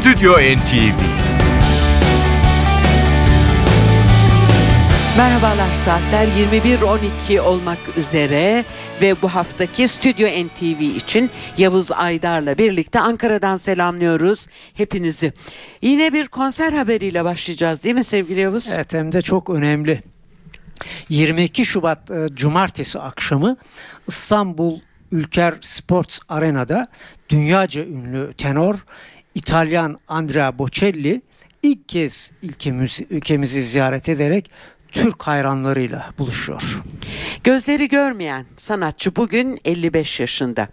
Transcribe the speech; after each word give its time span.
Stüdyo 0.00 0.32
NTV 0.32 1.00
Merhabalar 5.16 5.74
saatler 5.74 6.28
21.12 6.28 7.40
olmak 7.40 7.78
üzere 7.96 8.64
ve 9.00 9.22
bu 9.22 9.28
haftaki 9.28 9.88
Stüdyo 9.88 10.28
NTV 10.28 10.80
için 10.80 11.30
Yavuz 11.58 11.92
Aydar'la 11.92 12.58
birlikte 12.58 13.00
Ankara'dan 13.00 13.56
selamlıyoruz 13.56 14.46
hepinizi. 14.74 15.32
Yine 15.82 16.12
bir 16.12 16.28
konser 16.28 16.72
haberiyle 16.72 17.24
başlayacağız 17.24 17.84
değil 17.84 17.94
mi 17.94 18.04
sevgili 18.04 18.40
Yavuz? 18.40 18.72
Evet 18.74 18.94
hem 18.94 19.12
de 19.12 19.22
çok 19.22 19.50
önemli. 19.50 20.02
22 21.08 21.64
Şubat 21.64 22.10
e, 22.10 22.26
Cumartesi 22.34 22.98
akşamı 22.98 23.56
İstanbul 24.08 24.80
Ülker 25.12 25.54
Sports 25.60 26.18
Arena'da 26.28 26.88
dünyaca 27.28 27.84
ünlü 27.84 28.34
tenor 28.34 28.74
İtalyan 29.34 29.98
Andrea 30.08 30.58
Bocelli 30.58 31.22
ilk 31.62 31.88
kez 31.88 32.32
ülkemiz, 32.42 33.00
ülkemizi 33.10 33.62
ziyaret 33.62 34.08
ederek 34.08 34.50
Türk 34.92 35.22
hayranlarıyla 35.22 36.10
buluşuyor. 36.18 36.82
Gözleri 37.44 37.88
görmeyen 37.88 38.46
sanatçı 38.56 39.16
bugün 39.16 39.60
55 39.64 40.20
yaşında. 40.20 40.68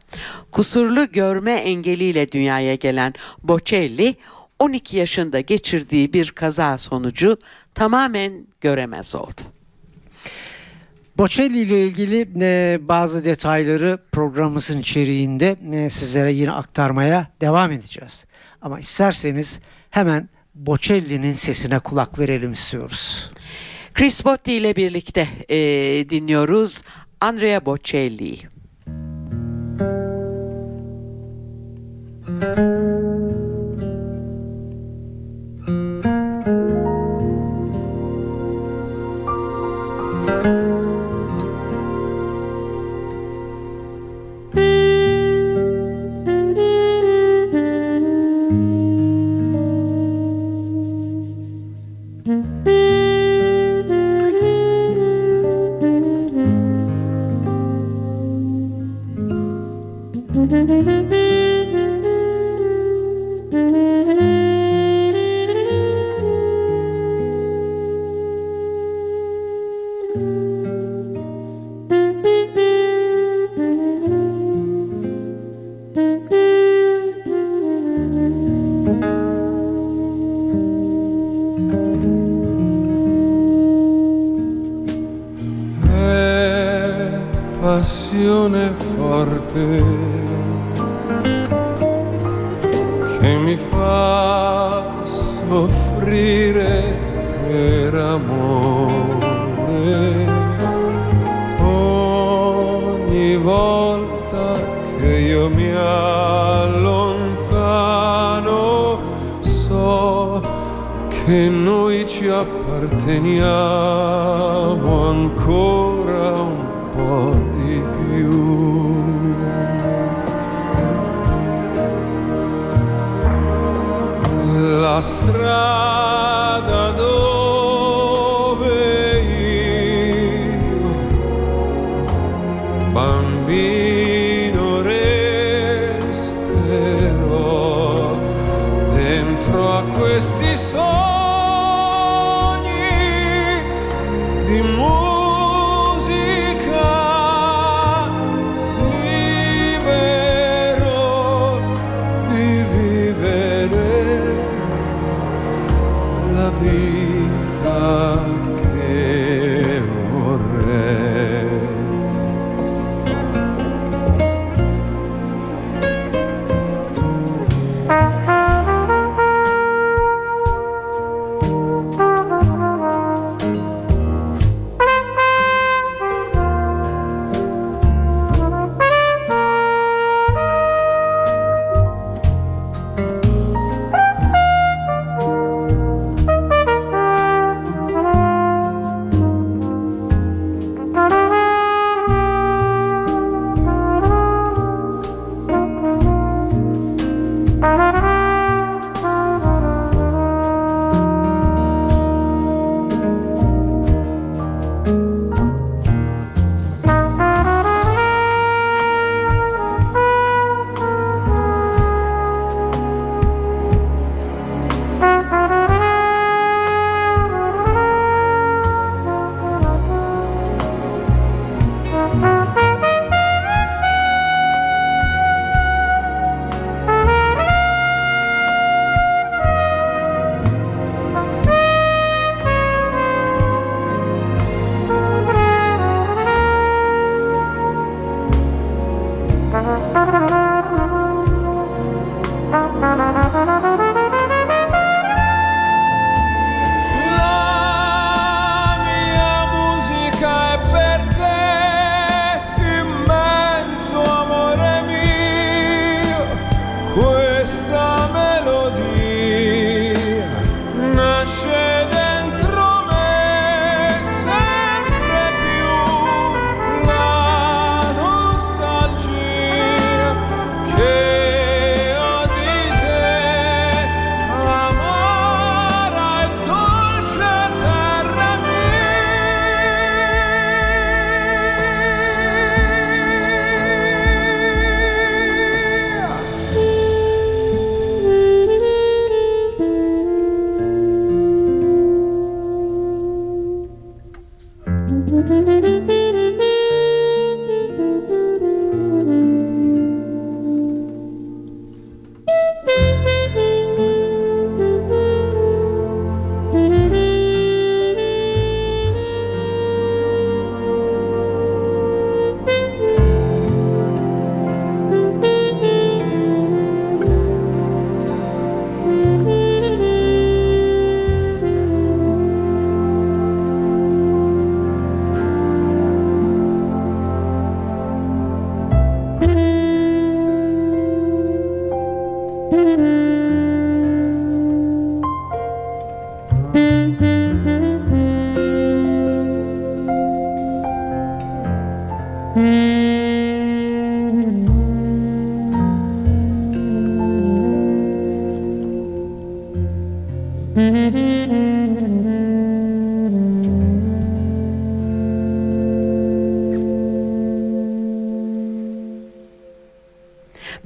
Kusurlu 0.52 1.12
görme 1.12 1.54
engeliyle 1.54 2.32
dünyaya 2.32 2.76
gelen 2.76 3.14
Bocelli 3.44 4.16
12 4.60 4.98
yaşında 4.98 5.40
geçirdiği 5.40 6.14
bir 6.14 6.32
kaza 6.32 6.78
sonucu 6.78 7.38
tamamen 7.76 8.48
göremez 8.62 9.16
oldu. 9.16 9.42
Bocelli 11.18 11.60
ile 11.60 11.84
ilgili 11.88 12.28
e, 12.42 12.80
bazı 12.82 13.26
detayları 13.26 13.98
programımızın 14.12 14.80
içeriğinde 14.80 15.56
e, 15.74 15.90
sizlere 15.90 16.34
yine 16.34 16.52
aktarmaya 16.52 17.28
devam 17.42 17.72
edeceğiz. 17.72 18.26
Ama 18.62 18.80
isterseniz 18.80 19.60
hemen 19.90 20.30
Bocelli'nin 20.56 21.34
sesine 21.34 21.80
kulak 21.80 22.20
verelim 22.20 22.54
istiyoruz. 22.54 23.32
Chris 23.94 24.26
Botti 24.26 24.54
ile 24.54 24.76
birlikte 24.76 25.28
e, 25.50 25.58
dinliyoruz 26.10 26.84
Andrea 27.22 27.66
Bocelli. 27.66 28.40
è 32.40 32.77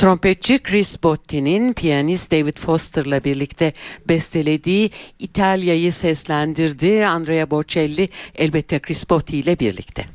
Trompetçi 0.01 0.59
Chris 0.59 1.03
Botti'nin 1.03 1.73
piyanist 1.73 2.31
David 2.31 2.57
Foster'la 2.57 3.23
birlikte 3.23 3.73
bestelediği 4.09 4.91
İtalya'yı 5.19 5.91
seslendirdiği 5.91 7.07
Andrea 7.07 7.51
Bocelli 7.51 8.09
elbette 8.35 8.79
Chris 8.79 9.09
Botti 9.09 9.37
ile 9.37 9.59
birlikte. 9.59 10.05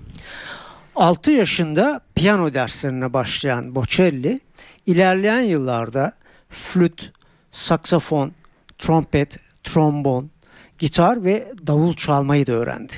6 0.96 1.32
yaşında 1.32 2.00
piyano 2.14 2.54
derslerine 2.54 3.12
başlayan 3.12 3.74
Bocelli 3.74 4.40
ilerleyen 4.86 5.40
yıllarda 5.40 6.12
flüt, 6.50 7.12
saksafon, 7.52 8.32
trompet, 8.78 9.38
trombon, 9.64 10.30
gitar 10.78 11.24
ve 11.24 11.52
davul 11.66 11.94
çalmayı 11.94 12.46
da 12.46 12.52
öğrendi. 12.52 12.92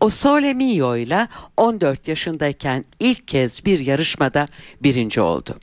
O 0.00 0.08
Sole 0.10 0.54
Mio 0.54 0.96
ile 0.96 1.28
14 1.56 2.08
yaşındayken 2.08 2.84
ilk 3.00 3.28
kez 3.28 3.66
bir 3.66 3.78
yarışmada 3.78 4.48
birinci 4.82 5.20
oldu. 5.20 5.56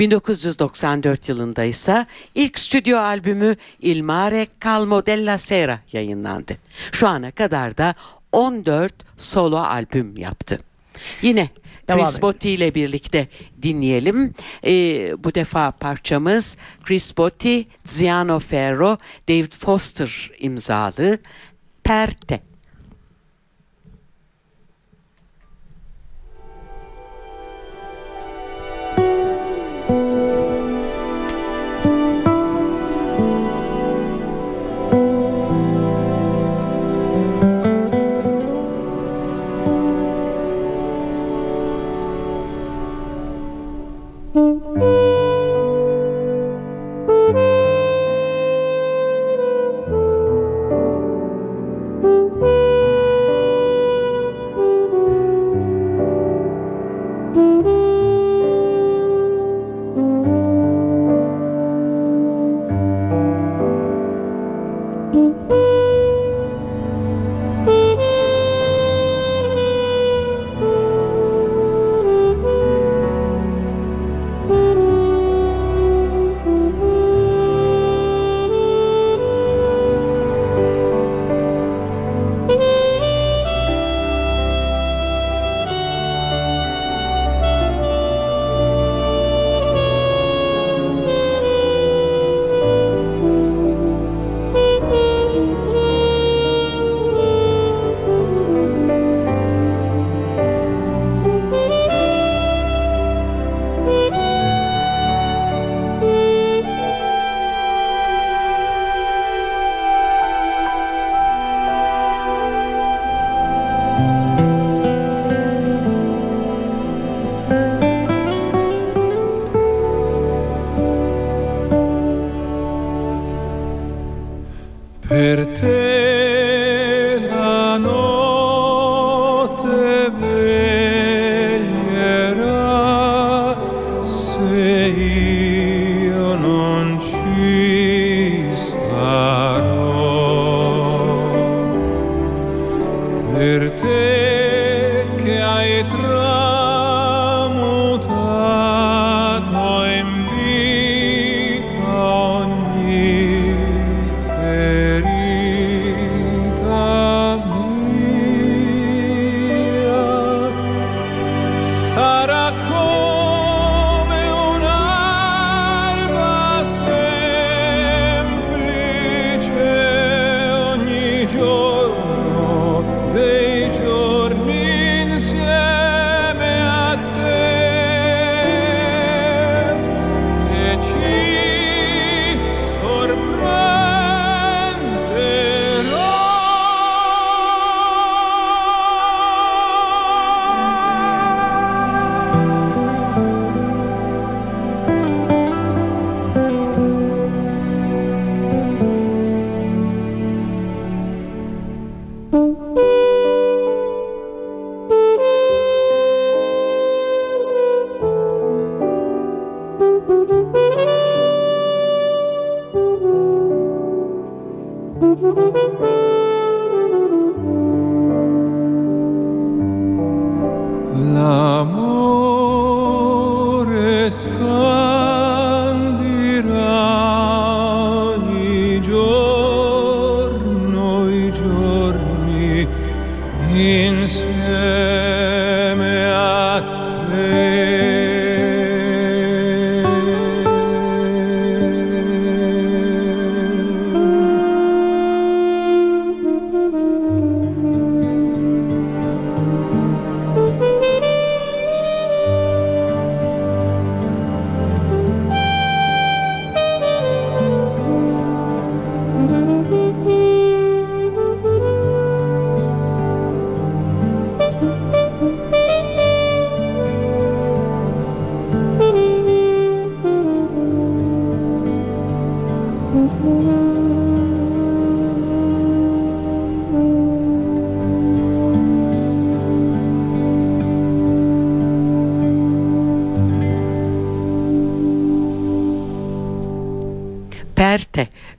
1994 0.00 1.28
yılında 1.28 1.64
ise 1.64 2.06
ilk 2.34 2.58
stüdyo 2.58 2.98
albümü 2.98 3.56
Il 3.80 4.02
Mare 4.02 4.46
Calmo 4.64 5.06
della 5.06 5.38
Sera 5.38 5.80
yayınlandı. 5.92 6.56
Şu 6.92 7.08
ana 7.08 7.30
kadar 7.30 7.78
da 7.78 7.94
14 8.32 8.94
solo 9.16 9.56
albüm 9.56 10.16
yaptı. 10.16 10.60
Yine 11.22 11.48
Devam 11.88 12.04
Chris. 12.04 12.22
Botti 12.22 12.50
ile 12.50 12.74
birlikte 12.74 13.28
dinleyelim. 13.62 14.34
Ee, 14.64 15.24
bu 15.24 15.34
defa 15.34 15.70
parçamız 15.70 16.56
Chris 16.84 17.16
Botti, 17.16 17.66
Ziano 17.84 18.38
Ferro, 18.38 18.98
David 19.28 19.52
Foster 19.52 20.30
imzalı 20.38 21.18
Perte. 21.84 22.47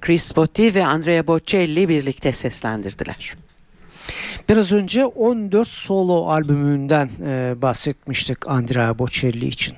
Chris 0.09 0.35
Botti 0.35 0.75
ve 0.75 0.85
Andrea 0.85 1.27
Bocelli 1.27 1.89
birlikte 1.89 2.31
seslendirdiler. 2.31 3.37
Biraz 4.49 4.71
önce 4.71 5.05
14 5.05 5.67
solo 5.67 6.27
albümünden 6.29 7.09
e, 7.25 7.61
bahsetmiştik 7.61 8.47
Andrea 8.47 8.99
Bocelli 8.99 9.47
için. 9.47 9.75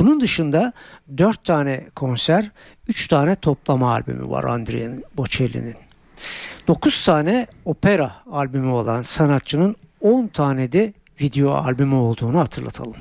Bunun 0.00 0.20
dışında 0.20 0.72
4 1.18 1.44
tane 1.44 1.84
konser, 1.94 2.50
3 2.88 3.08
tane 3.08 3.34
toplama 3.34 3.92
albümü 3.92 4.30
var 4.30 4.44
Andrea 4.44 4.90
Bocelli'nin. 5.16 5.76
9 6.68 7.04
tane 7.04 7.46
opera 7.64 8.16
albümü 8.32 8.70
olan 8.70 9.02
sanatçının 9.02 9.76
10 10.00 10.26
tane 10.26 10.72
de 10.72 10.92
video 11.20 11.50
albümü 11.50 11.94
olduğunu 11.94 12.38
hatırlatalım. 12.38 12.96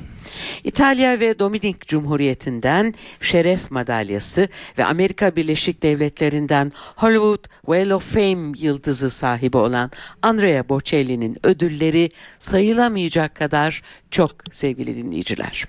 İtalya 0.64 1.20
ve 1.20 1.40
Dominik 1.40 1.88
Cumhuriyeti'nden 1.88 2.94
şeref 3.22 3.72
madalyası 3.72 4.48
ve 4.78 4.86
Amerika 4.86 5.36
Birleşik 5.36 5.84
Devletleri'nden 5.84 6.72
Hollywood 6.96 7.46
Wall 7.66 7.90
of 7.90 8.14
Fame 8.14 8.52
yıldızı 8.58 9.10
sahibi 9.10 9.58
olan 9.58 9.92
Andrea 10.22 10.70
Bocelli'nin 10.70 11.38
ödülleri 11.44 12.12
sayılamayacak 12.40 13.36
kadar 13.36 13.82
çok 14.12 14.36
sevgili 14.52 14.96
dinleyiciler. 14.96 15.68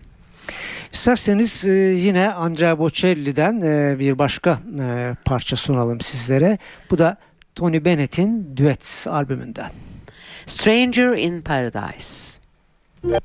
İsterseniz 0.93 1.65
e, 1.65 1.73
yine 1.73 2.33
Andrea 2.33 2.79
Bocelli'den 2.79 3.61
e, 3.61 3.99
bir 3.99 4.19
başka 4.19 4.59
e, 4.81 5.17
parça 5.25 5.57
sunalım 5.57 6.01
sizlere. 6.01 6.59
Bu 6.91 6.99
da 6.99 7.17
Tony 7.55 7.85
Bennett'in 7.85 8.57
Duets 8.57 9.07
albümünden. 9.07 9.71
Stranger 10.47 11.17
in 11.19 11.43
Paradise. 11.43 12.40
Take 13.03 13.17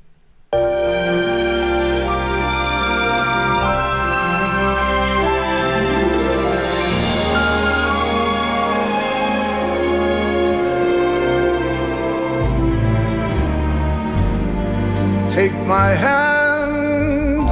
my 15.68 15.90
hand. 15.90 17.50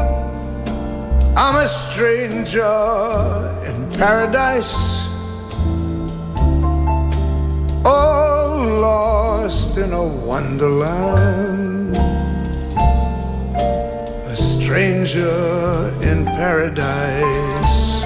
I'm 1.37 1.55
a 1.57 1.67
stranger 1.67 2.63
in 3.67 3.91
paradise. 3.97 5.09
All 7.83 8.32
lost 8.63 9.77
in 9.77 9.93
a 9.93 10.03
wonderland. 10.03 11.95
A 14.27 14.35
stranger 14.35 15.93
in 16.01 16.25
paradise. 16.25 18.03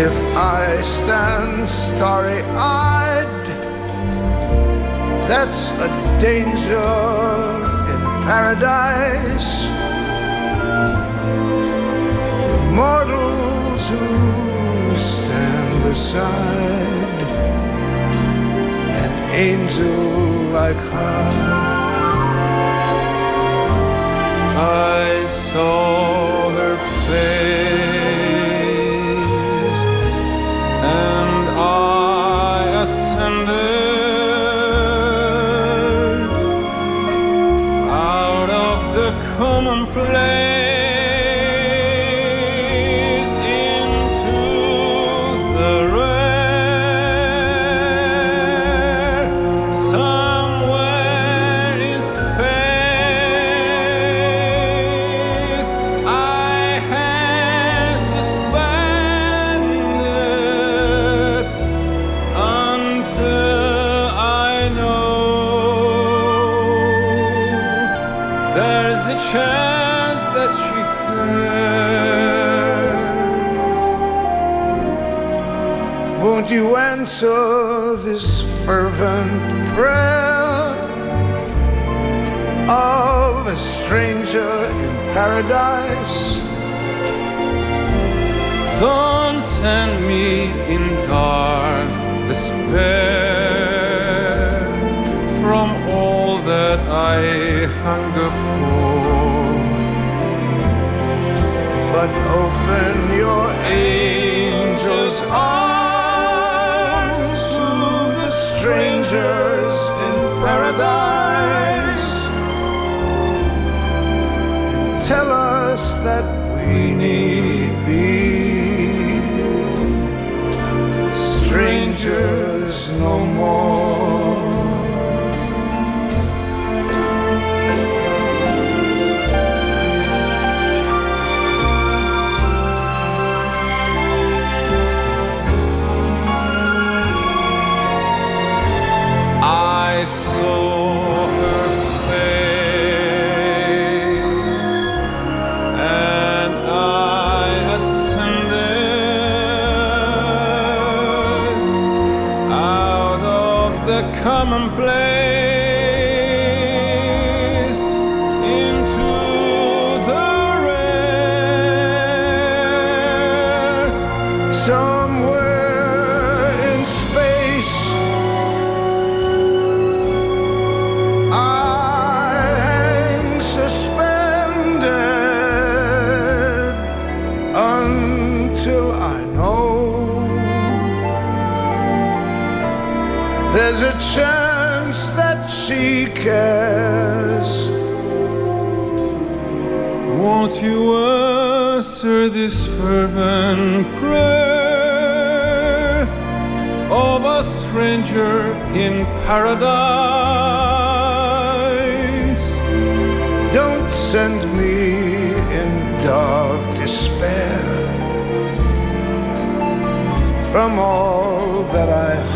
If 0.00 0.16
I 0.36 0.80
stand 0.82 1.68
starry 1.68 2.42
eyed 2.54 3.38
that's 5.28 5.72
a 5.72 5.88
danger 6.18 6.78
in 7.92 8.00
paradise 8.24 9.68
mortals 12.72 13.90
who 13.90 14.96
stand 14.96 15.82
beside 15.84 17.07
angel 19.30 20.50
like 20.52 20.76
her. 20.76 21.28
I 24.60 25.26
saw 25.52 26.50
her 26.50 26.76
face 27.06 27.47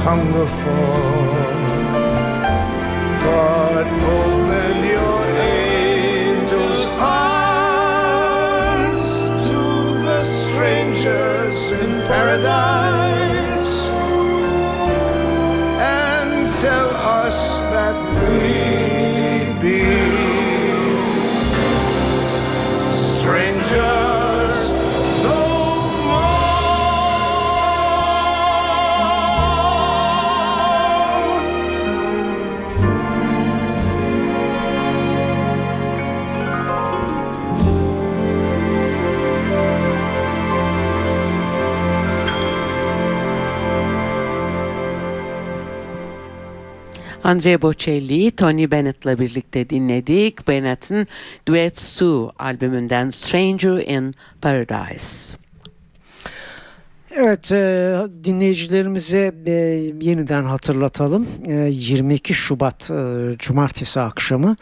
hunger 0.05 0.47
for. 0.61 0.95
But 3.25 3.87
open 4.19 4.77
your 4.97 5.23
angels' 5.55 6.87
arms 6.99 7.49
to 9.49 9.61
the 10.09 10.23
strangers 10.25 11.59
in 11.81 11.91
paradise 12.11 13.71
and 15.79 16.31
tell 16.65 16.91
us 17.25 17.39
that 17.75 17.97
we 18.19 18.49
be 19.63 19.83
strangers 22.97 24.12
Andrea 47.25 47.63
Bocelli'yi 47.63 48.31
Tony 48.31 48.71
Bennett'la 48.71 49.19
birlikte 49.19 49.71
dinledik. 49.71 50.49
Bennett'in 50.49 51.07
Duets 51.49 51.97
2 51.97 52.05
albümünden 52.39 53.09
Stranger 53.11 53.87
in 53.87 54.15
Paradise. 54.41 55.39
Evet 57.11 57.53
e, 57.53 57.97
dinleyicilerimize 58.25 59.33
e, 59.47 59.51
yeniden 60.01 60.45
hatırlatalım. 60.45 61.27
E, 61.47 61.53
22 61.53 62.35
Şubat 62.35 62.91
e, 62.91 63.37
Cumartesi 63.39 64.01
akşamı 64.01 64.57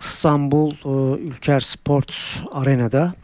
İstanbul 0.00 0.72
e, 0.72 1.20
Ülker 1.20 1.60
Sports 1.60 2.38
Arena'da 2.52 3.14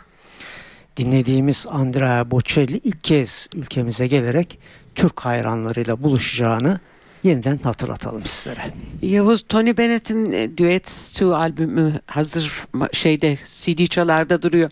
dinlediğimiz 0.97 1.67
Andrea 1.71 2.31
Bocelli 2.31 2.81
ilk 2.85 3.05
kez 3.05 3.49
ülkemize 3.55 4.07
gelerek 4.07 4.59
Türk 4.95 5.21
hayranlarıyla 5.21 6.03
buluşacağını 6.03 6.81
yeniden 7.23 7.59
hatırlatalım 7.59 8.25
sizlere. 8.25 8.61
Yavuz 9.03 9.43
Tony 9.49 9.77
Bennett'in 9.77 10.33
e, 10.33 10.59
Duets 10.59 11.13
2 11.13 11.25
albümü 11.25 12.01
hazır 12.07 12.53
şeyde 12.93 13.39
CD 13.45 13.87
çalarda 13.87 14.43
duruyor. 14.43 14.71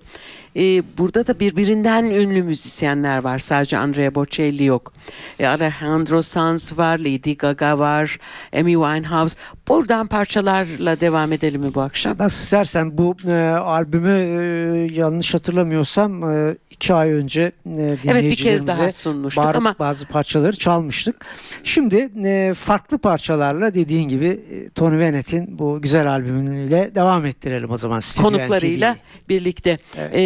E, 0.57 0.83
burada 0.99 1.27
da 1.27 1.41
birbirinden 1.41 2.05
ünlü 2.05 2.43
müzisyenler 2.43 3.19
var. 3.19 3.39
Sadece 3.39 3.79
Andrea 3.79 4.15
Bocelli 4.15 4.65
yok. 4.65 4.93
E, 5.39 5.47
Alejandro 5.47 6.23
Sanz 6.23 6.79
var, 6.79 6.99
Lady 6.99 7.37
Gaga 7.37 7.79
var, 7.79 8.19
Amy 8.57 8.73
Winehouse. 8.73 9.37
Buradan 9.69 10.07
parçalarla 10.07 11.01
devam 11.01 11.33
edelim 11.33 11.61
mi 11.61 11.75
bu 11.75 11.81
akşam? 11.81 12.17
Nasıl 12.19 12.43
istersen 12.45 12.99
bu 12.99 13.17
e, 13.27 13.33
albümü 13.51 14.11
e, 14.11 14.95
yanlış 14.95 15.35
hatırlamıyorsam 15.35 16.31
e, 16.31 16.57
iki 16.71 16.95
ay 16.95 17.13
önce 17.13 17.43
e, 17.43 17.53
Evet 17.77 17.97
bir 17.97 17.97
kez 17.97 18.13
dinleyicilerimize 18.13 18.69
daha 18.69 18.91
sunmuştuk 18.91 19.45
bağırıp 19.45 19.57
ama 19.57 19.75
bazı 19.79 20.07
parçaları 20.07 20.57
çalmıştık. 20.57 21.17
Şimdi 21.65 22.11
e, 22.25 22.55
farklı 22.55 22.99
parçalarla 22.99 23.75
dediğin 23.75 24.09
gibi 24.09 24.27
e, 24.27 24.69
Tony 24.71 25.01
Bennett'in 25.01 25.59
bu 25.59 25.83
güzel 25.83 26.09
albümüyle 26.11 26.95
devam 26.95 27.27
ettirelim 27.27 27.71
o 27.71 27.77
zaman. 27.77 28.01
Konuklarıyla 28.23 28.97
birlikte 29.29 29.79
Evet. 29.97 30.15
e, 30.15 30.21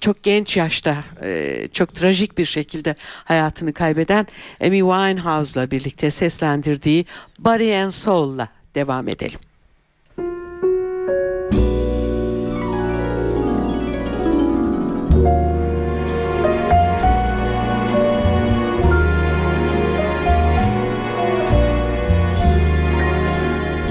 çok 0.00 0.22
genç 0.22 0.56
yaşta 0.56 1.04
e, 1.22 1.68
çok 1.72 1.94
trajik 1.94 2.38
bir 2.38 2.44
şekilde 2.44 2.94
hayatını 3.24 3.72
kaybeden 3.72 4.26
Amy 4.60 4.78
Winehouse'la 4.78 5.70
birlikte 5.70 6.10
seslendirdiği 6.10 7.04
Body 7.38 7.76
and 7.76 7.90
Soul'la 7.90 8.48
devam 8.74 9.08
edelim. 9.08 9.38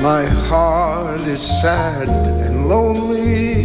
My 0.07 0.25
heart 0.49 1.27
is 1.27 1.41
sad 1.61 2.07
and 2.07 2.69
lonely. 2.69 3.57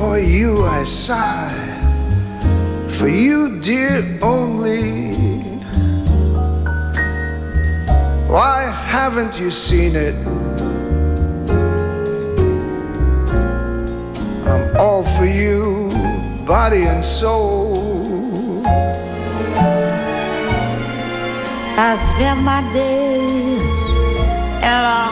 For 0.00 0.18
you 0.18 0.64
I 0.64 0.82
sigh, 0.84 1.52
for 2.92 3.06
you, 3.06 3.60
dear, 3.60 4.18
only. 4.22 5.12
Why 8.26 8.62
haven't 8.62 9.38
you 9.38 9.50
seen 9.50 9.94
it? 9.94 10.14
I'm 14.48 14.74
all 14.78 15.04
for 15.18 15.26
you, 15.26 15.90
body 16.46 16.84
and 16.84 17.04
soul. 17.04 18.62
I 21.76 21.94
spend 22.08 22.42
my 22.42 22.62
days 22.72 23.80
in 24.64 24.80
a 24.96 25.09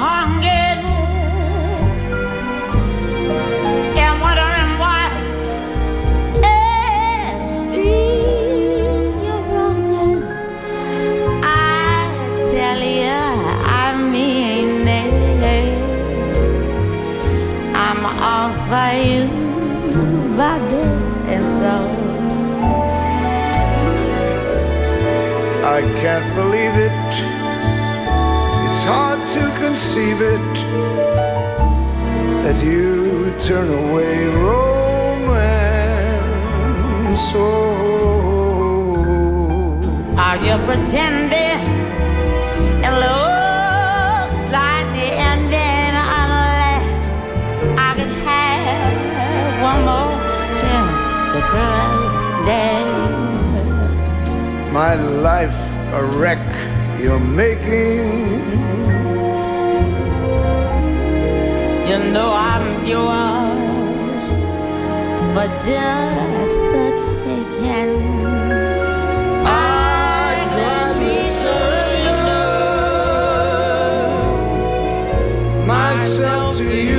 can't 26.18 26.34
believe 26.34 26.76
it. 26.88 26.92
It's 28.68 28.82
hard 28.90 29.20
to 29.34 29.42
conceive 29.62 30.20
it 30.20 30.54
that 32.44 32.58
you 32.64 33.32
turn 33.38 33.68
away 33.84 34.26
romance. 34.26 35.34
Oh, 37.34 37.48
Are 40.26 40.38
you 40.46 40.56
pretending? 40.66 41.60
It 42.86 42.94
looks 43.04 44.42
like 44.58 44.86
the 44.98 45.08
ending 45.30 45.94
unless 46.20 47.00
I 47.86 47.88
could 47.96 48.14
have 48.30 49.62
one 49.68 49.80
more 49.90 50.18
chance 50.60 51.02
to 51.34 51.40
my 54.72 54.94
life 54.94 55.67
a 55.98 56.04
wreck 56.18 56.48
you're 57.02 57.18
making. 57.18 58.06
You 61.88 61.98
know 62.12 62.30
I'm 62.32 62.86
yours 62.86 64.24
for 65.34 65.48
just 65.66 66.60
the 66.72 66.84
taking. 67.24 67.92
I 69.44 70.32
surrender 71.40 72.44
myself 75.66 76.56
to 76.58 76.64
you, 76.90 76.97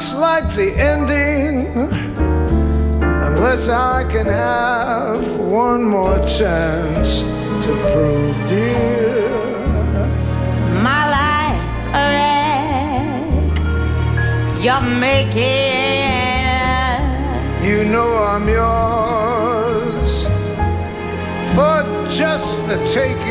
looks 0.00 0.14
like 0.14 0.48
the 0.56 0.72
ending. 0.78 1.66
Unless 3.02 3.68
I 3.68 4.04
can 4.10 4.26
have 4.26 5.38
one 5.38 5.84
more 5.84 6.18
chance 6.20 7.20
to 7.64 7.70
prove, 7.92 8.36
dear. 8.48 9.28
My 10.82 11.02
life 11.16 11.62
a 12.00 12.04
wreck. 12.16 13.58
You're 14.64 14.88
making 15.00 16.46
a 16.48 17.62
You 17.62 17.84
know 17.84 18.10
I'm 18.32 18.48
yours 18.48 20.12
for 21.54 21.76
just 22.08 22.56
the 22.68 22.78
taking. 22.94 23.29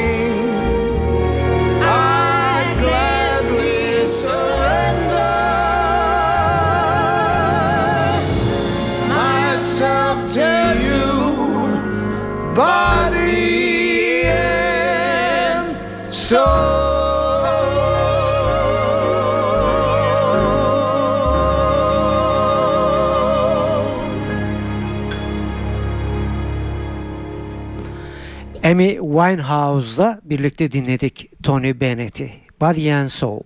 Winehouse'la 29.20 30.20
birlikte 30.24 30.72
dinledik 30.72 31.32
Tony 31.44 31.80
Bennett'i. 31.80 32.32
Body 32.62 32.94
and 32.94 33.08
Soul. 33.08 33.42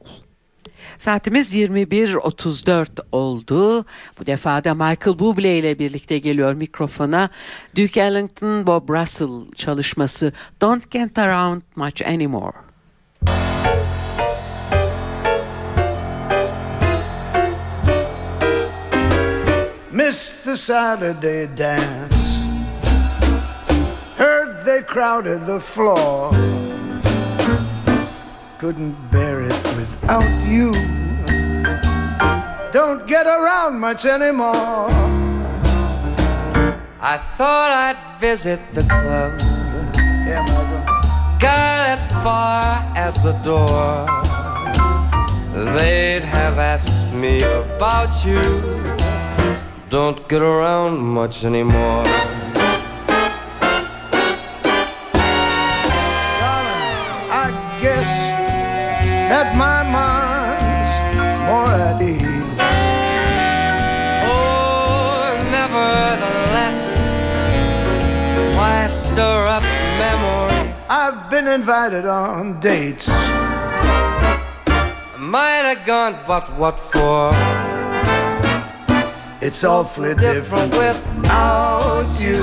Saatimiz 0.97 1.55
21.34 1.55 2.87
oldu. 3.11 3.85
Bu 4.19 4.25
defa 4.25 4.63
da 4.63 4.73
Michael 4.73 5.19
Bublé 5.19 5.59
ile 5.59 5.79
birlikte 5.79 6.17
geliyor 6.17 6.53
mikrofona. 6.53 7.29
Duke 7.75 8.01
Ellington, 8.01 8.67
Bob 8.67 8.89
Russell 8.89 9.51
çalışması 9.55 10.33
Don't 10.61 10.91
Get 10.91 11.17
Around 11.17 11.61
Much 11.75 12.01
Anymore. 12.01 12.57
Missed 19.91 20.43
the 20.43 20.55
Saturday 20.55 21.57
dance. 21.57 22.22
They 24.65 24.81
crowded 24.81 25.45
the 25.45 25.59
floor. 25.59 26.31
Couldn't 28.59 28.95
bear 29.11 29.41
it 29.41 29.63
without 29.75 30.23
you. 30.47 30.71
Don't 32.71 33.05
get 33.05 33.25
around 33.27 33.77
much 33.77 34.05
anymore. 34.05 34.87
I 37.01 37.17
thought 37.35 37.71
I'd 37.71 38.19
visit 38.21 38.61
the 38.73 38.83
club. 38.83 39.33
Yeah, 40.25 40.45
Got 41.41 41.89
as 41.89 42.05
far 42.23 42.63
as 42.95 43.21
the 43.21 43.33
door. 43.43 44.07
They'd 45.75 46.23
have 46.23 46.57
asked 46.57 47.13
me 47.13 47.43
about 47.43 48.23
you. 48.23 48.41
Don't 49.89 50.25
get 50.29 50.41
around 50.41 50.99
much 50.99 51.43
anymore. 51.43 52.22
Been 71.33 71.47
invited 71.47 72.05
on 72.05 72.59
dates. 72.59 73.07
I 73.09 75.17
Might 75.17 75.65
have 75.65 75.83
gone, 75.83 76.19
but 76.27 76.55
what 76.59 76.79
for? 76.79 77.31
It's 79.41 79.63
awfully 79.63 80.13
Different 80.13 80.71
different 80.71 80.73
without 80.73 82.07
you. 82.19 82.37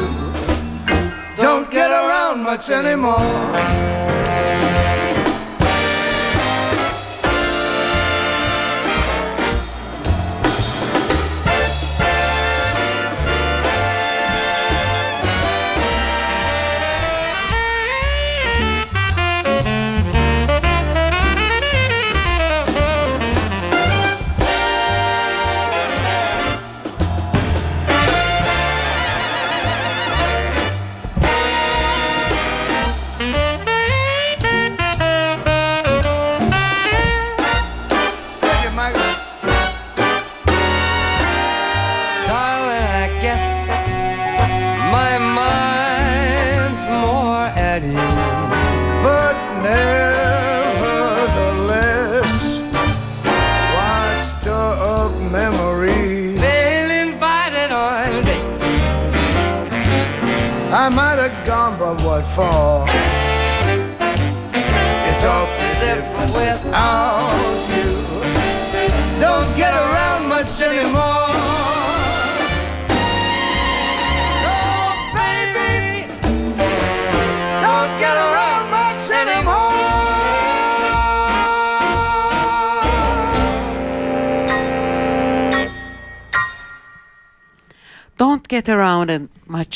Don't 1.37 1.71
get 1.71 1.89
around 1.89 2.43
much 2.43 2.69
anymore. 2.69 3.21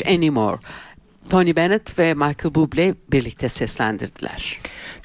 Anymore. 0.06 0.58
Tony 1.28 1.56
Bennett 1.56 1.98
ve 1.98 2.14
Michael 2.14 2.54
Bublé 2.54 2.94
birlikte 3.12 3.48
seslendirdiler. 3.48 4.60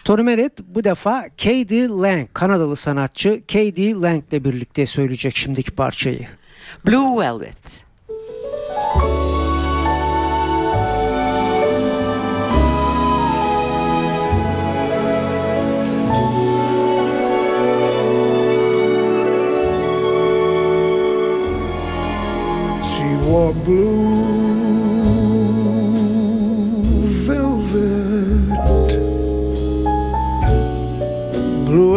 Tony 0.06 0.28
Bennett 0.28 0.60
bu 0.68 0.84
defa 0.84 1.26
K.D. 1.38 1.88
Lang, 1.88 2.28
Kanadalı 2.34 2.76
sanatçı 2.76 3.42
K.D. 3.48 3.94
Lang 3.94 4.24
ile 4.32 4.44
birlikte 4.44 4.86
söyleyecek 4.86 5.38
şimdiki 5.38 5.72
parçayı. 5.72 6.28
Blue 6.88 7.20
Velvet. 7.20 7.86
She 22.84 23.18
wore 23.26 23.54
blue 23.66 24.39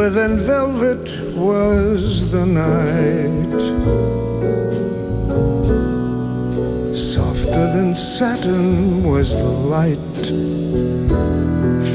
Than 0.02 0.40
velvet 0.40 1.08
was 1.36 2.28
the 2.32 2.44
night. 2.44 3.60
Softer 6.92 7.72
than 7.72 7.94
satin 7.94 9.04
was 9.04 9.36
the 9.36 9.44
light 9.44 10.26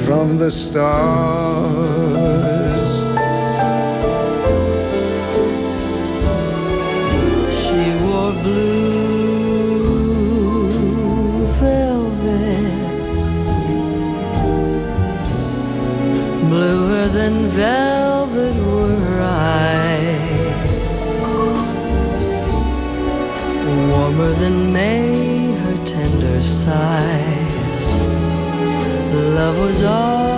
from 0.06 0.38
the 0.38 0.50
stars. 0.50 2.57
Than 17.30 17.48
velvet 17.48 18.56
were 18.56 18.96
her 19.08 19.22
eyes, 19.22 20.00
warmer 23.90 24.32
than 24.42 24.72
May 24.72 25.52
her 25.52 25.78
tender 25.84 26.42
sighs, 26.42 27.90
love 29.36 29.60
was 29.60 29.84
ours. 29.84 30.37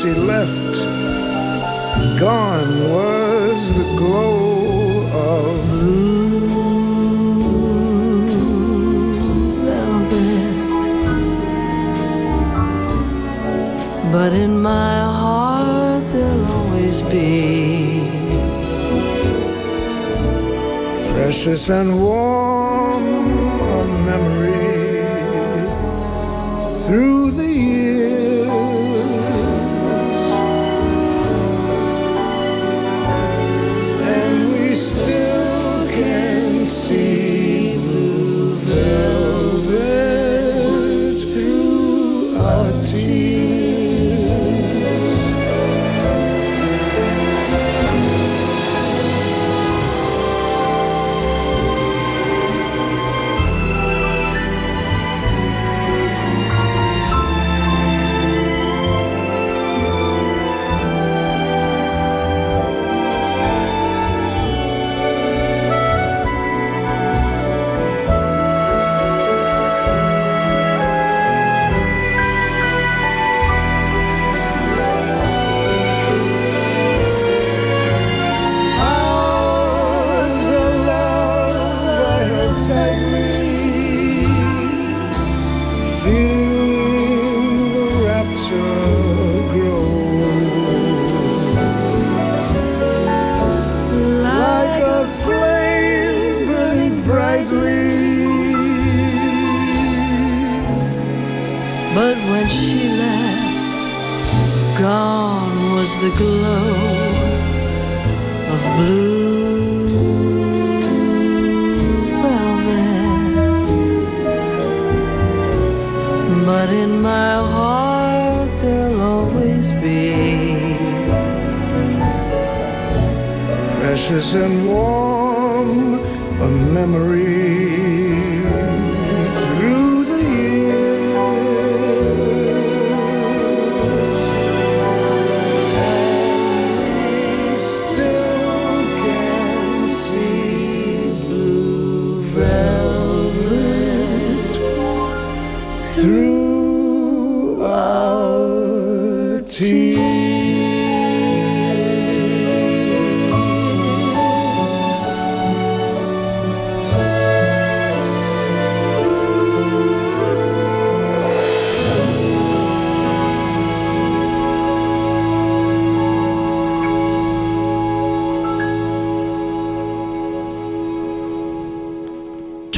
She 0.00 0.14
left, 0.14 0.76
gone 2.20 2.72
was 2.88 3.74
the 3.74 3.82
glow 3.96 4.38
of 5.12 5.58
But 14.12 14.32
in 14.34 14.62
my 14.62 15.00
heart 15.00 16.04
there'll 16.12 16.46
always 16.46 17.02
be 17.02 18.08
precious 21.12 21.70
and 21.70 22.00
warm 22.00 22.37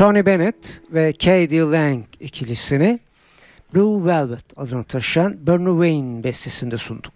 Tony 0.01 0.27
Bennett 0.27 0.81
ve 0.91 1.13
Katie 1.13 1.61
Lang 1.61 2.05
ikilisini 2.21 3.01
Blue 3.75 4.05
Velvet 4.07 4.45
adını 4.57 4.85
taşıyan 4.85 5.47
Bernie 5.47 5.73
Wayne 5.73 6.25
bestesinde 6.25 6.77
sunduk. 6.77 7.13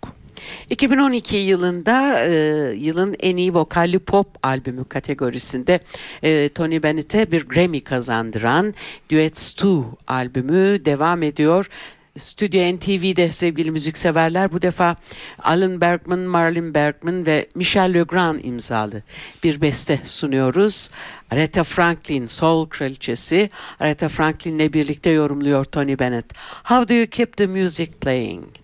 2012 0.71 1.37
yılında 1.37 2.25
e, 2.25 2.33
yılın 2.77 3.17
en 3.21 3.37
iyi 3.37 3.55
vokalli 3.55 3.99
pop 3.99 4.27
albümü 4.43 4.85
kategorisinde 4.85 5.81
e, 6.23 6.49
Tony 6.49 6.83
Bennett'e 6.83 7.33
bir 7.33 7.49
Grammy 7.49 7.81
kazandıran 7.81 8.75
Duets 9.11 9.53
2 9.53 9.67
albümü 10.07 10.85
devam 10.85 11.23
ediyor. 11.23 11.69
Stüdyo 12.17 12.77
NTV'de 12.77 13.33
sevgili 13.33 13.71
müzikseverler 13.71 14.53
bu 14.53 14.63
defa 14.63 14.97
Alan 15.43 15.81
Bergman, 15.81 16.19
Marlon 16.19 16.75
Bergman 16.75 17.27
ve 17.27 17.49
Michel 17.55 17.95
Legrand 17.95 18.41
imzalı 18.45 19.03
bir 19.45 19.61
beste 19.61 20.01
sunuyoruz. 20.05 20.91
Aretha 21.31 21.65
Franklin, 21.65 22.27
Soul 22.27 22.69
Kraliçesi 22.69 23.51
Aretha 23.81 24.09
Franklin'le 24.09 24.73
birlikte 24.73 25.11
yorumluyor 25.11 25.65
Tony 25.65 25.99
Bennett. 25.99 26.35
How 26.65 26.89
do 26.89 26.95
you 26.95 27.07
keep 27.07 27.37
the 27.37 27.47
music 27.47 27.89
playing? 28.01 28.64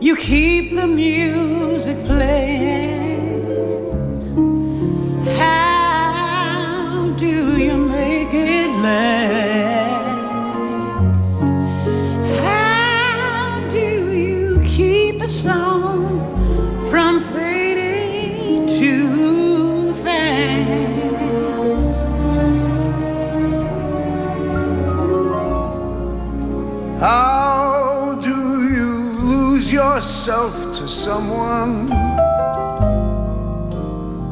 You 0.00 0.14
keep 0.16 0.74
the 0.74 0.86
music 0.86 1.96
playing? 2.04 3.07
Someone 31.18 31.90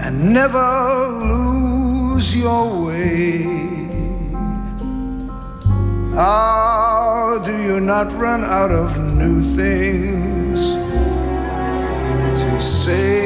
and 0.04 0.32
never 0.32 1.08
lose 1.32 2.36
your 2.36 2.64
way? 2.86 3.42
How 6.14 7.42
do 7.44 7.52
you 7.66 7.80
not 7.80 8.12
run 8.12 8.44
out 8.44 8.70
of 8.70 8.88
new 9.20 9.38
things 9.56 10.60
to 12.40 12.50
say? 12.60 13.16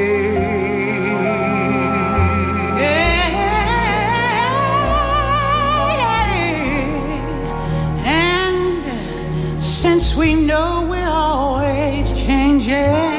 And 8.03 9.61
since 9.61 10.15
we 10.15 10.33
know 10.33 10.87
we're 10.89 11.15
always 11.29 12.11
changing, 12.13 13.10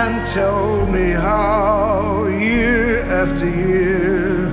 and 0.00 0.26
tell 0.28 0.86
me 0.86 1.10
how 1.10 2.26
year 2.26 3.02
after 3.02 3.48
year 3.48 4.52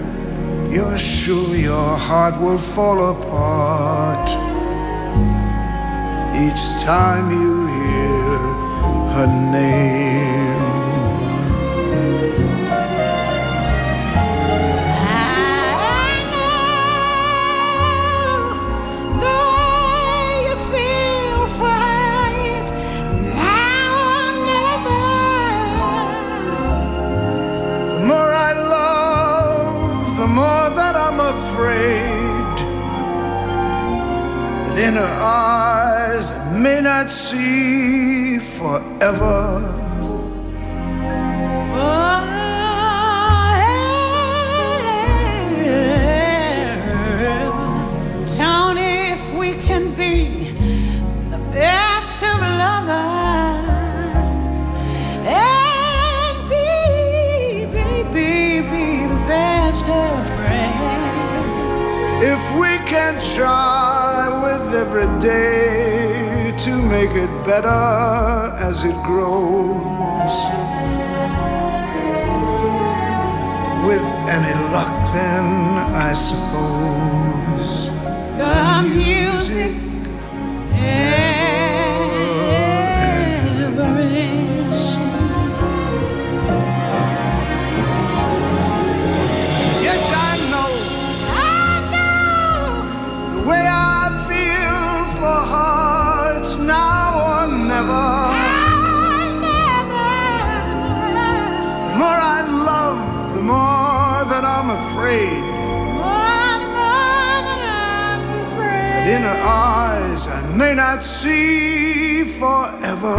you're 0.71 0.97
sure 0.97 1.55
your 1.55 1.97
heart 1.97 2.39
will 2.41 2.57
fall 2.57 3.11
apart 3.11 4.29
each 6.45 6.83
time 6.83 7.31
you 7.31 7.67
hear 7.67 8.37
her 9.13 9.27
name. 9.51 10.28
I'm 105.11 106.61
afraid. 108.45 108.93
that 108.93 109.07
in 109.15 109.21
her 109.23 109.41
eyes 109.43 110.27
I 110.27 110.29
may 110.55 110.73
not 110.75 111.01
see 111.03 112.23
forever, 112.39 113.17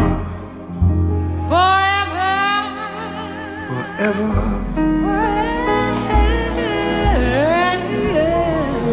Forever, 1.49 2.37
forever. 3.69 4.31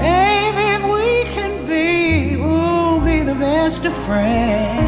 baby, 0.00 0.64
if 0.76 0.82
we 0.94 1.24
can 1.34 1.66
be, 1.66 2.36
we'll 2.36 3.00
be 3.00 3.22
the 3.22 3.34
best 3.34 3.84
of 3.84 3.92
friends. 4.06 4.87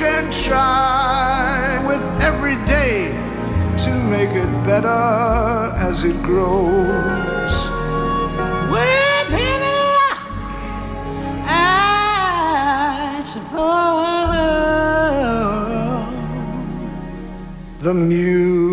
Can 0.00 0.32
try 0.32 1.78
with 1.86 2.00
every 2.22 2.56
day 2.64 3.12
to 3.76 3.90
make 4.08 4.30
it 4.30 4.50
better 4.64 4.88
as 5.76 6.04
it 6.06 6.16
grows. 6.22 7.70
With 8.72 9.30
any 9.48 9.74
luck, 9.92 10.20
I 11.44 13.22
suppose. 13.26 13.60
The 17.82 17.92
music 17.92 18.69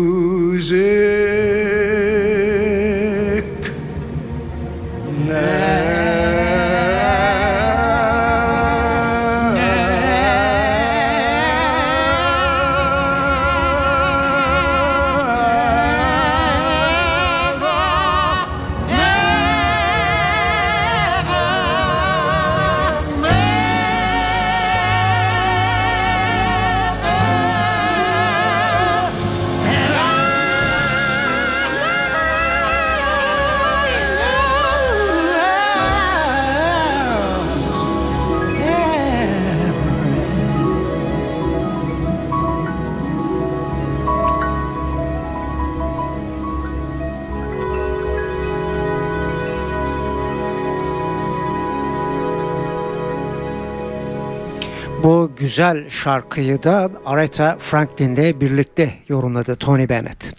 güzel 55.48 55.90
şarkıyı 55.90 56.62
da 56.62 56.90
Aretha 57.04 57.58
Franklin'le 57.58 58.40
birlikte 58.40 58.94
yorumladı 59.08 59.56
Tony 59.56 59.88
Bennett. 59.88 60.32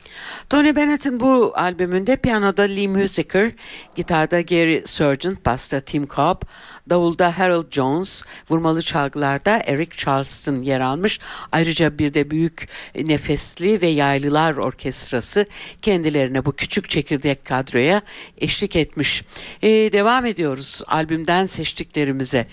Tony 0.49 0.76
Bennett'in 0.76 1.20
bu 1.20 1.53
albümünde 1.55 2.16
piyanoda 2.16 2.62
Lee 2.62 2.88
Musiker, 2.88 3.51
gitarda 3.95 4.41
Gary 4.41 4.82
Sargent, 4.86 5.45
basta 5.45 5.80
Tim 5.80 6.07
Cobb, 6.07 6.41
davulda 6.89 7.39
Harold 7.39 7.72
Jones, 7.72 8.24
vurmalı 8.49 8.82
çalgılarda 8.82 9.62
Eric 9.66 9.97
Charleston 9.97 10.62
yer 10.62 10.80
almış. 10.80 11.20
Ayrıca 11.51 11.99
bir 11.99 12.14
de 12.14 12.32
büyük 12.32 12.70
nefesli 12.95 13.82
ve 13.82 13.88
yaylılar 13.88 14.57
orkestrası 14.57 15.45
kendilerine 15.82 16.45
bu 16.45 16.51
küçük 16.51 16.89
çekirdek 16.89 17.45
kadroya 17.45 18.01
eşlik 18.38 18.76
etmiş. 18.76 19.24
Ee, 19.62 19.70
devam 19.70 20.26
ediyoruz 20.26 20.82
albümden 20.88 21.45
seçtiklerimize. 21.45 22.47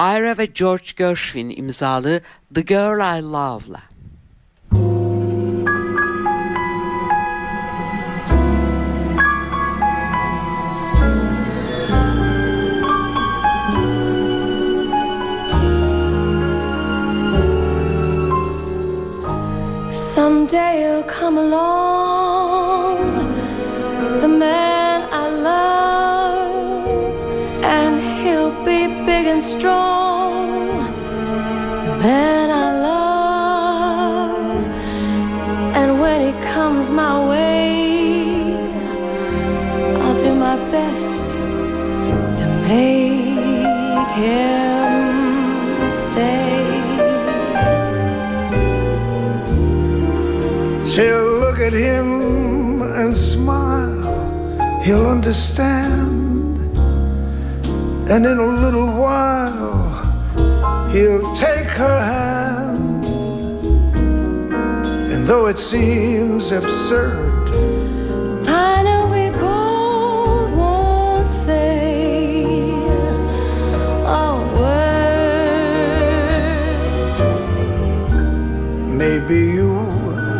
Ira 0.00 0.38
ve 0.38 0.46
George 0.54 0.92
Gershwin 0.96 1.50
imzalı 1.50 2.20
The 2.54 2.60
Girl 2.60 3.18
I 3.18 3.22
Love'la. 3.22 3.82
Someday 19.92 20.82
you'll 20.82 21.02
come 21.20 21.38
along, 21.38 22.98
the 24.20 24.28
man. 24.28 24.69
He'll 28.90 29.06
big 29.06 29.26
and 29.26 29.42
strong, 29.42 30.78
the 31.84 31.94
man 32.02 32.50
I 32.50 32.80
love. 32.88 34.36
And 35.76 36.00
when 36.00 36.20
he 36.26 36.32
comes 36.52 36.90
my 36.90 37.28
way, 37.28 38.54
I'll 40.02 40.18
do 40.20 40.34
my 40.34 40.56
best 40.70 41.24
to 42.40 42.46
make 42.68 44.10
him 44.22 44.90
stay. 45.88 46.58
She'll 50.90 51.38
look 51.44 51.58
at 51.60 51.72
him 51.72 52.82
and 52.82 53.16
smile. 53.16 54.82
He'll 54.82 55.06
understand. 55.06 56.09
And 58.12 58.26
in 58.26 58.38
a 58.38 58.46
little 58.64 58.88
while, 58.88 60.02
he'll 60.90 61.32
take 61.36 61.68
her 61.82 61.98
hand. 62.12 63.04
And 65.12 65.28
though 65.28 65.46
it 65.46 65.60
seems 65.60 66.50
absurd, 66.50 67.48
I 68.48 68.82
know 68.82 69.06
we 69.14 69.30
both 69.38 70.50
won't 70.58 71.28
say 71.28 72.42
a 74.04 74.28
word. 74.58 75.20
maybe 78.88 79.38
you 79.54 79.70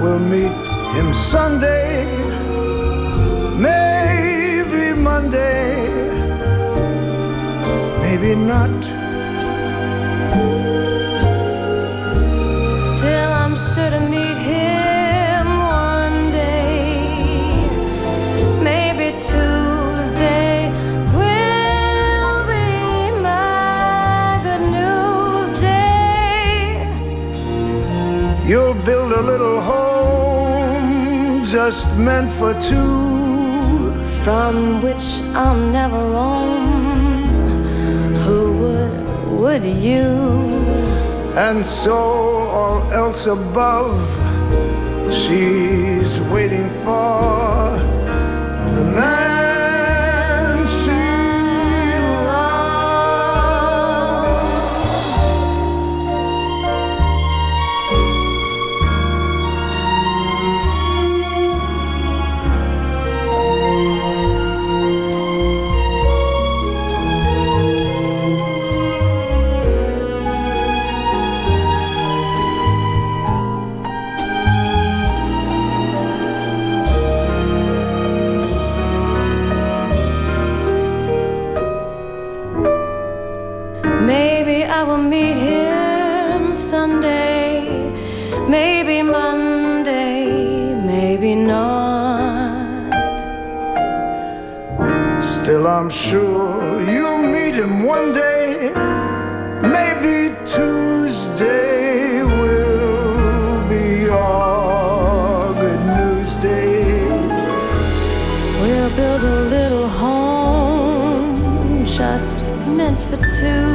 will 0.03 0.19
meet 0.19 0.55
him 0.97 1.15
Sunday, 1.15 1.90
maybe 8.31 8.47
not. 8.47 8.85
Still, 12.99 13.33
I'm 13.43 13.57
sure 13.57 13.91
to 13.91 14.01
meet 14.01 14.37
him 14.37 15.47
one 15.59 16.31
day. 16.31 17.67
Maybe 18.63 19.07
Tuesday 19.31 20.71
will 21.19 22.47
be 22.47 23.11
my 23.21 24.41
good 24.47 24.65
news 24.77 25.61
day. 25.61 26.87
You'll 28.47 28.79
build 28.85 29.13
a 29.13 29.23
little 29.23 29.61
home 29.61 31.45
just 31.45 31.87
meant 31.97 32.31
for 32.39 32.53
two. 32.69 33.11
from 34.25 34.83
which 34.83 35.23
I'll 35.35 35.57
never 35.57 35.99
roam. 35.99 36.80
Would 39.41 39.65
you? 39.65 40.05
And 41.35 41.65
so 41.65 41.97
all 41.97 42.93
else 42.93 43.25
above, 43.25 43.99
she's 45.11 46.21
waiting 46.29 46.69
for 46.85 47.79
the 48.75 48.85
man 48.85 49.30
I'm 95.81 95.89
sure 95.89 96.83
you'll 96.83 97.23
meet 97.23 97.55
him 97.55 97.85
one 97.85 98.13
day. 98.13 98.71
Maybe 99.63 100.37
Tuesday 100.45 102.23
will 102.23 103.67
be 103.67 104.03
your 104.03 105.55
good 105.55 105.83
news 105.97 106.35
day. 106.43 107.09
We'll 108.61 108.95
build 108.95 109.23
a 109.23 109.41
little 109.57 109.89
home 109.89 111.87
just 111.87 112.45
meant 112.67 112.99
for 112.99 113.17
two. 113.41 113.71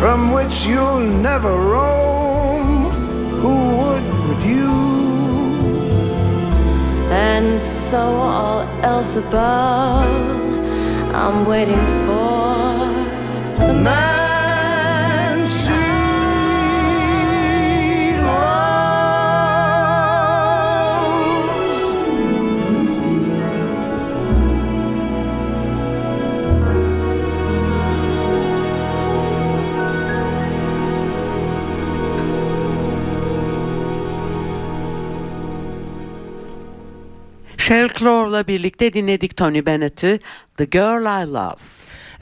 from 0.00 0.32
which 0.32 0.64
you'll 0.64 0.98
never 0.98 1.52
roam. 1.56 1.99
So 7.90 7.98
all 7.98 8.60
else 8.84 9.16
above, 9.16 10.06
I'm 11.12 11.44
waiting 11.44 11.84
for 12.04 13.66
the 13.66 13.74
Man 13.74 14.09
Clore'la 37.70 38.46
birlikte 38.46 38.92
dinledik 38.92 39.36
Tony 39.36 39.66
Bennett'i 39.66 40.20
The 40.56 40.64
Girl 40.64 41.24
I 41.24 41.32
Love. 41.32 41.56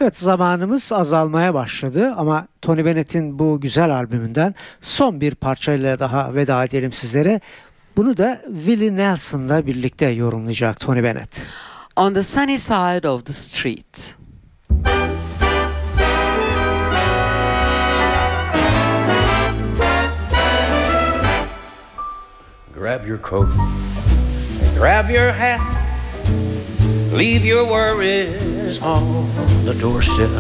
Evet 0.00 0.16
zamanımız 0.16 0.92
azalmaya 0.92 1.54
başladı 1.54 2.14
ama 2.16 2.46
Tony 2.62 2.84
Bennett'in 2.84 3.38
bu 3.38 3.60
güzel 3.60 3.90
albümünden 3.90 4.54
son 4.80 5.20
bir 5.20 5.34
parçayla 5.34 5.98
daha 5.98 6.34
veda 6.34 6.64
edelim 6.64 6.92
sizlere. 6.92 7.40
Bunu 7.96 8.16
da 8.16 8.42
Willie 8.46 8.96
Nelson'la 8.96 9.66
birlikte 9.66 10.08
yorumlayacak 10.08 10.80
Tony 10.80 11.02
Bennett. 11.02 11.46
On 11.96 12.14
the 12.14 12.22
Sunny 12.22 12.58
Side 12.58 13.08
of 13.08 13.26
the 13.26 13.32
Street. 13.32 14.16
Grab 22.74 23.06
your 23.06 23.22
coat, 23.22 23.48
grab 24.78 25.10
your 25.10 25.32
hat, 25.32 25.58
leave 27.12 27.44
your 27.44 27.66
worries 27.66 28.80
on 28.80 29.26
the 29.64 29.74
doorstep. 29.74 30.30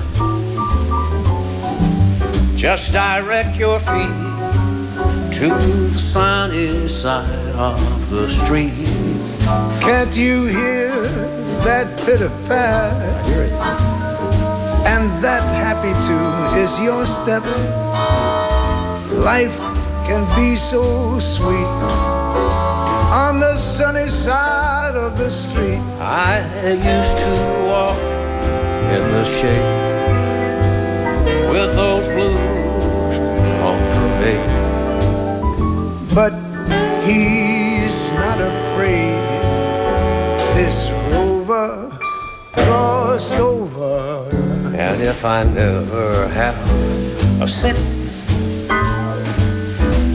Just 2.54 2.92
direct 2.92 3.56
your 3.56 3.80
feet 3.80 4.14
to 5.34 5.48
the 5.48 5.98
sunny 5.98 6.86
side 6.86 7.48
of 7.56 7.80
the 8.10 8.30
street. 8.30 8.86
Can't 9.82 10.16
you 10.16 10.44
hear 10.44 10.92
that 11.66 11.98
pitter 12.06 12.30
pat? 12.46 13.26
Hear 13.26 13.42
it? 13.42 13.52
And 14.86 15.10
that 15.20 15.42
happy 15.58 15.90
tune 16.06 16.62
is 16.62 16.78
your 16.78 17.04
step. 17.06 17.42
Life 19.18 19.58
can 20.06 20.22
be 20.38 20.54
so 20.54 21.18
sweet 21.18 22.17
on 23.08 23.40
the 23.40 23.56
sunny 23.56 24.06
side 24.06 24.94
of 24.94 25.16
the 25.16 25.30
street. 25.30 25.80
I 25.98 26.44
used 26.74 27.16
to 27.16 27.30
walk 27.66 27.98
in 28.92 29.02
the 29.12 29.24
shade 29.24 29.88
with 31.50 31.74
those 31.74 32.06
blues 32.08 33.18
on 33.64 33.78
parade. 33.94 34.50
But 36.14 36.34
he's 37.04 38.12
not 38.12 38.40
afraid. 38.40 39.16
This 40.54 40.90
rover 41.10 41.98
crossed 42.52 43.34
over. 43.34 44.28
And 44.76 45.00
if 45.00 45.24
I 45.24 45.44
never 45.44 46.28
have 46.28 46.56
a 47.40 47.48
cent, 47.48 47.78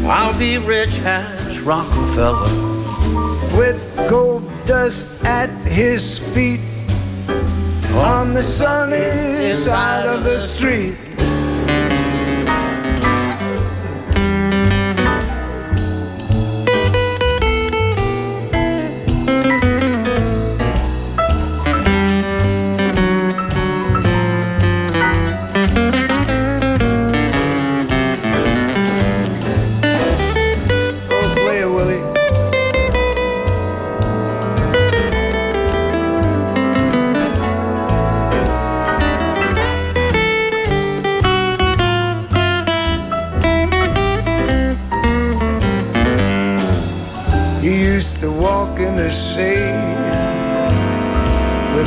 I'll 0.06 0.38
be 0.38 0.60
rich 0.60 1.00
as 1.00 1.60
Rockefeller. 1.62 2.63
With 3.58 4.10
gold 4.10 4.44
dust 4.66 5.24
at 5.26 5.50
his 5.68 6.20
feet 6.34 6.62
on 7.96 8.34
the 8.34 8.42
sunny 8.42 9.52
side 9.54 10.08
of 10.08 10.24
the 10.24 10.40
street. 10.40 10.96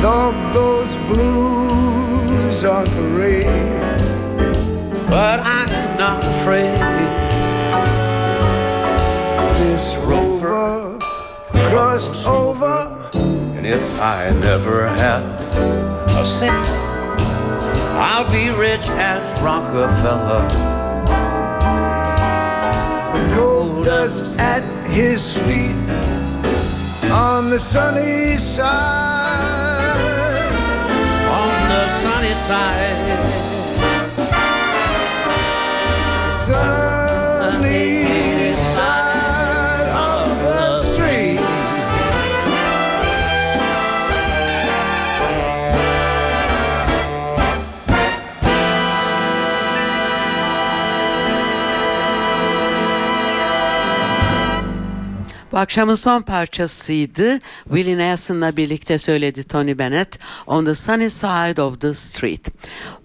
All 0.07 0.31
those 0.53 0.95
blues 1.09 2.63
on 2.63 2.85
parade. 2.85 3.43
But 5.09 5.41
I'm 5.41 5.97
not 5.97 6.23
afraid. 6.23 6.77
This 9.59 9.97
rover 10.05 10.97
crossed 11.69 12.25
over. 12.25 12.77
And 13.57 13.67
if 13.67 13.85
I 13.99 14.29
never 14.39 14.87
had 14.87 15.23
a 16.21 16.25
cent, 16.25 16.65
I'll 17.99 18.31
be 18.31 18.49
rich 18.51 18.87
as 18.91 19.23
Rockefeller. 19.41 20.47
The 23.13 23.35
gold 23.35 23.83
dust 23.83 24.39
at 24.39 24.63
his 24.89 25.37
feet 25.37 25.75
on 27.11 27.49
the 27.49 27.59
sunny 27.59 28.37
side. 28.37 29.16
Sunny 32.07 32.33
side. 32.33 33.17
Bu 55.57 55.61
akşamın 55.61 55.95
son 55.95 56.21
parçasıydı. 56.21 57.39
Willie 57.63 57.97
Nelson'la 57.97 58.57
birlikte 58.57 58.97
söyledi 58.97 59.43
Tony 59.43 59.77
Bennett 59.77 60.19
On 60.47 60.65
the 60.65 60.73
Sunny 60.73 61.09
Side 61.09 61.61
of 61.61 61.81
the 61.81 61.93
Street. 61.93 62.47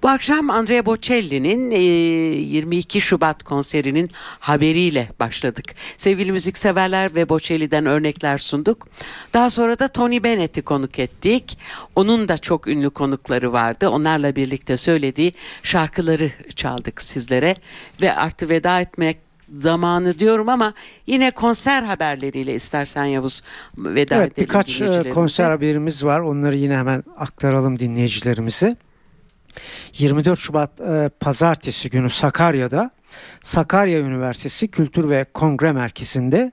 Bu 0.02 0.08
akşam 0.08 0.50
Andrea 0.50 0.86
Bocelli'nin 0.86 1.70
e, 1.70 1.76
22 1.76 3.00
Şubat 3.00 3.42
konserinin 3.42 4.10
haberiyle 4.38 5.08
başladık. 5.20 5.74
Sevgili 5.96 6.32
müzikseverler 6.32 7.14
ve 7.14 7.28
Bocelli'den 7.28 7.86
örnekler 7.86 8.38
sunduk. 8.38 8.88
Daha 9.34 9.50
sonra 9.50 9.78
da 9.78 9.88
Tony 9.88 10.24
Bennett'i 10.24 10.62
konuk 10.62 10.98
ettik. 10.98 11.58
Onun 11.96 12.28
da 12.28 12.38
çok 12.38 12.68
ünlü 12.68 12.90
konukları 12.90 13.52
vardı. 13.52 13.88
Onlarla 13.88 14.36
birlikte 14.36 14.76
söylediği 14.76 15.32
şarkıları 15.62 16.30
çaldık 16.56 17.02
sizlere 17.02 17.56
ve 18.02 18.14
artık 18.14 18.50
veda 18.50 18.80
etmek 18.80 19.31
zamanı 19.42 20.18
diyorum 20.18 20.48
ama 20.48 20.72
yine 21.06 21.30
konser 21.30 21.82
haberleriyle 21.82 22.54
istersen 22.54 23.04
Yavuz 23.04 23.42
veda 23.78 24.14
Evet 24.14 24.32
edelim 24.32 24.48
birkaç 24.48 24.80
e, 24.82 25.10
konser 25.10 25.50
haberimiz 25.50 26.04
var. 26.04 26.20
Onları 26.20 26.56
yine 26.56 26.76
hemen 26.76 27.02
aktaralım 27.16 27.78
dinleyicilerimize. 27.78 28.76
24 29.98 30.38
Şubat 30.38 30.80
e, 30.80 31.10
Pazartesi 31.20 31.90
günü 31.90 32.10
Sakarya'da 32.10 32.90
Sakarya 33.40 34.00
Üniversitesi 34.00 34.68
Kültür 34.68 35.10
ve 35.10 35.24
Kongre 35.34 35.72
Merkezi'nde 35.72 36.52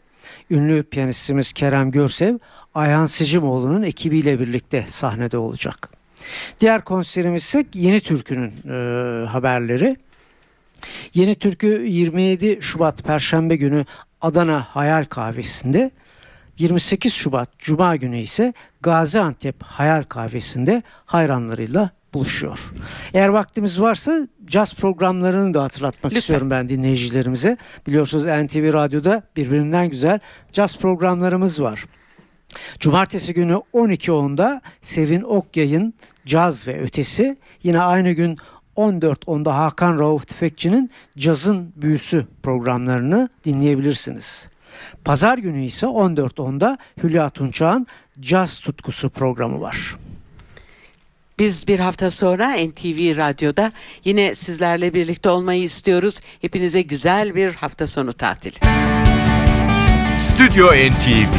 ünlü 0.52 0.84
piyanistimiz 0.84 1.54
Kerem 1.54 1.92
Görsev 1.92 2.38
Ayhan 2.76 3.06
Sicimoğlu'nun 3.06 3.84
ekibiyle 3.84 4.40
birlikte 4.40 4.86
sahnede 4.88 5.38
olacak. 5.38 5.90
Diğer 6.60 6.82
konserimiz 6.82 7.44
ise 7.44 7.66
Yeni 7.74 8.02
Türkü'nün 8.02 8.52
e, 8.70 9.26
haberleri. 9.26 9.98
Yeni 11.14 11.36
Türkü 11.36 11.86
27 11.88 12.58
Şubat 12.62 13.04
Perşembe 13.04 13.56
günü 13.56 13.86
Adana 14.22 14.68
Hayal 14.70 15.04
Kahvesi'nde 15.04 15.92
28 16.58 17.14
Şubat 17.14 17.60
Cuma 17.60 17.96
günü 17.96 18.18
ise 18.18 18.54
Gaziantep 18.82 19.64
Hayal 19.64 20.04
Kahvesi'nde 20.04 20.84
hayranlarıyla 21.06 21.90
buluşuyor. 22.14 22.72
Eğer 23.14 23.30
vaktimiz 23.30 23.82
varsa 23.82 24.28
caz 24.46 24.74
programlarını 24.74 25.54
da 25.54 25.64
hatırlatmak 25.64 26.06
Lütfen. 26.06 26.20
istiyorum 26.20 26.50
ben 26.50 26.70
dinleyicilerimize. 26.70 27.58
Biliyorsunuz 27.88 28.26
NTV 28.26 28.74
Radyo'da 28.74 29.24
birbirinden 29.36 29.90
güzel 29.90 30.20
caz 30.52 30.78
programlarımız 30.78 31.62
var. 31.62 31.86
Cumartesi 32.80 33.34
günü 33.34 33.54
12.10'da 33.74 34.62
Sevin 34.82 35.22
Okyay'ın 35.22 35.94
Caz 36.26 36.68
ve 36.68 36.82
Ötesi. 36.82 37.38
Yine 37.64 37.82
aynı 37.82 38.12
gün 38.12 38.38
14.10'da 38.80 39.58
Hakan 39.58 40.00
Rauf 40.00 40.28
Tüfekçi'nin 40.28 40.92
Cazın 41.18 41.74
Büyüsü 41.76 42.28
programlarını 42.44 43.30
dinleyebilirsiniz. 43.46 44.50
Pazar 45.06 45.38
günü 45.38 45.66
ise 45.66 45.86
14.10'da 45.86 46.78
Hülya 47.04 47.30
Tunçağ'ın 47.30 47.88
Caz 48.20 48.60
Tutkusu 48.60 49.10
programı 49.10 49.62
var. 49.62 49.96
Biz 51.40 51.68
bir 51.68 51.80
hafta 51.80 52.10
sonra 52.10 52.50
NTV 52.50 53.18
Radyo'da 53.18 53.72
yine 54.04 54.36
sizlerle 54.36 54.94
birlikte 54.94 55.30
olmayı 55.30 55.64
istiyoruz. 55.64 56.20
Hepinize 56.42 56.82
güzel 56.82 57.36
bir 57.36 57.54
hafta 57.54 57.88
sonu 57.88 58.14
tatili. 58.14 58.56
Stüdyo 60.20 60.68
NTV 60.68 61.34